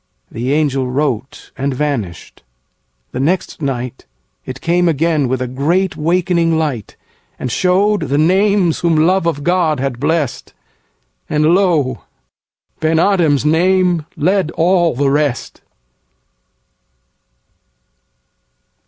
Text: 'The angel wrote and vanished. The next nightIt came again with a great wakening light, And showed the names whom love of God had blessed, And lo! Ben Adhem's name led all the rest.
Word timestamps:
'The 0.31 0.51
angel 0.51 0.87
wrote 0.89 1.51
and 1.55 1.75
vanished. 1.75 2.41
The 3.11 3.19
next 3.19 3.59
nightIt 3.59 4.59
came 4.59 4.89
again 4.89 5.27
with 5.27 5.43
a 5.43 5.47
great 5.47 5.95
wakening 5.95 6.57
light, 6.57 6.95
And 7.37 7.51
showed 7.51 7.99
the 8.09 8.17
names 8.17 8.79
whom 8.79 8.95
love 8.95 9.27
of 9.27 9.43
God 9.43 9.79
had 9.79 9.99
blessed, 9.99 10.55
And 11.29 11.53
lo! 11.53 12.01
Ben 12.79 12.97
Adhem's 12.97 13.45
name 13.45 14.07
led 14.17 14.49
all 14.55 14.95
the 14.95 15.11
rest. 15.11 15.61